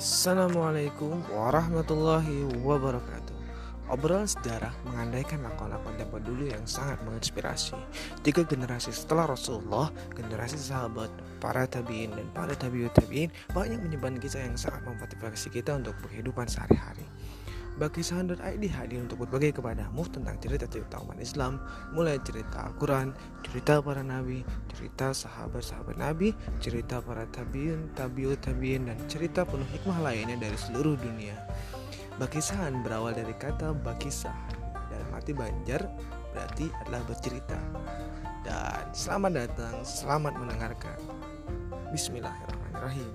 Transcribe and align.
Assalamualaikum 0.00 1.20
warahmatullahi 1.28 2.48
wabarakatuh. 2.64 3.36
Obrolan 3.92 4.24
sejarah 4.24 4.72
mengandaikan 4.88 5.44
lakon-lakon 5.44 5.92
tempo 6.00 6.16
dulu 6.16 6.48
yang 6.48 6.64
sangat 6.64 6.96
menginspirasi. 7.04 7.76
Tiga 8.24 8.48
generasi 8.48 8.96
setelah 8.96 9.28
Rasulullah, 9.28 9.92
generasi 10.16 10.56
sahabat, 10.56 11.12
para 11.36 11.68
tabiin 11.68 12.16
dan 12.16 12.24
para 12.32 12.56
tabiut 12.56 12.96
tabiin 12.96 13.28
Banyak 13.52 13.76
menyebarkan 13.76 14.24
kisah 14.24 14.40
yang 14.40 14.56
sangat 14.56 14.80
memotivasi 14.88 15.52
kita 15.52 15.76
untuk 15.76 15.92
kehidupan 16.08 16.48
sehari-hari. 16.48 17.04
Bagi 17.76 18.00
ID 18.00 18.72
hadir 18.72 19.04
untuk 19.04 19.28
berbagi 19.28 19.52
kepadamu 19.52 20.08
tentang 20.08 20.40
cerita-cerita 20.40 20.96
umat 21.04 21.20
Islam, 21.20 21.60
mulai 21.92 22.16
cerita 22.24 22.72
Al-Quran, 22.72 23.12
cerita 23.44 23.84
para 23.84 24.00
nabi, 24.00 24.48
cerita 24.80 25.12
sahabat-sahabat 25.12 26.00
nabi, 26.00 26.32
cerita 26.56 27.04
para 27.04 27.28
tabiin, 27.28 27.92
tabiut 27.92 28.40
tabiin, 28.40 28.88
dan 28.88 28.96
cerita 29.12 29.44
penuh 29.44 29.68
hikmah 29.76 30.00
lainnya 30.00 30.40
dari 30.40 30.56
seluruh 30.56 30.96
dunia. 30.96 31.36
Bakisahan 32.16 32.80
berawal 32.80 33.12
dari 33.12 33.36
kata 33.36 33.76
bakisah 33.76 34.32
dalam 34.88 35.08
arti 35.12 35.36
banjar 35.36 35.84
berarti 36.32 36.72
adalah 36.80 37.04
bercerita. 37.04 37.60
Dan 38.40 38.88
selamat 38.96 39.32
datang, 39.36 39.76
selamat 39.84 40.32
mendengarkan. 40.40 40.96
Bismillahirrahmanirrahim. 41.92 43.12